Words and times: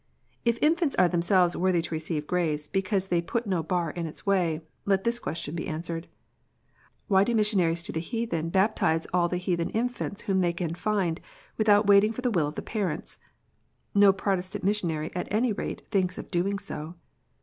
* 0.25 0.45
If 0.45 0.57
infants 0.63 0.95
are 0.95 1.05
in 1.05 1.11
themselves 1.11 1.55
worthy 1.55 1.79
to 1.83 1.93
receive 1.93 2.25
grace, 2.25 2.67
because 2.67 3.09
they 3.09 3.21
put 3.21 3.45
no 3.45 3.61
bar 3.61 3.91
in 3.91 4.07
its 4.07 4.25
way, 4.25 4.61
let 4.83 5.03
this 5.03 5.19
question 5.19 5.53
be 5.53 5.67
answered:" 5.67 6.07
Why 7.07 7.23
do 7.23 7.33
not 7.33 7.37
missionaries 7.37 7.83
to 7.83 7.91
the 7.91 7.99
heathen 7.99 8.49
baptize 8.49 9.05
all 9.13 9.29
the 9.29 9.37
heathen 9.37 9.69
infants 9.69 10.21
whom 10.23 10.41
they 10.41 10.53
can 10.53 10.73
find, 10.73 11.21
without 11.55 11.85
waiting 11.85 12.13
for 12.13 12.21
the 12.23 12.31
will 12.31 12.47
of 12.47 12.55
their 12.55 12.63
parents?" 12.65 13.19
No 13.93 14.11
Protestant 14.11 14.63
missionary 14.63 15.11
at 15.15 15.27
any 15.29 15.53
rate 15.53 15.85
thinks 15.89 16.17
of 16.17 16.31
doing 16.31 16.57
so. 16.57 16.95